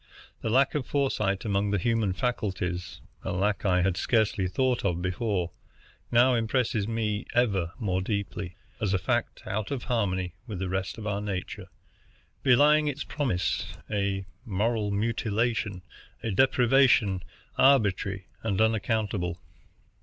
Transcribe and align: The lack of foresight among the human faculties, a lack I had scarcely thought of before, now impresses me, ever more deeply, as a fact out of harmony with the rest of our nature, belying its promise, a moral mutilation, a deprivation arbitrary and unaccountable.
The 0.41 0.49
lack 0.49 0.73
of 0.73 0.87
foresight 0.87 1.45
among 1.45 1.69
the 1.69 1.77
human 1.77 2.13
faculties, 2.13 3.01
a 3.21 3.31
lack 3.31 3.65
I 3.67 3.83
had 3.83 3.97
scarcely 3.97 4.47
thought 4.47 4.83
of 4.83 4.99
before, 4.99 5.51
now 6.11 6.33
impresses 6.33 6.87
me, 6.87 7.27
ever 7.35 7.71
more 7.77 8.01
deeply, 8.01 8.55
as 8.79 8.95
a 8.95 8.97
fact 8.97 9.43
out 9.45 9.69
of 9.69 9.83
harmony 9.83 10.33
with 10.47 10.57
the 10.57 10.69
rest 10.69 10.97
of 10.97 11.05
our 11.05 11.21
nature, 11.21 11.67
belying 12.41 12.87
its 12.87 13.03
promise, 13.03 13.73
a 13.91 14.25
moral 14.43 14.89
mutilation, 14.89 15.83
a 16.23 16.31
deprivation 16.31 17.21
arbitrary 17.59 18.25
and 18.41 18.59
unaccountable. 18.59 19.39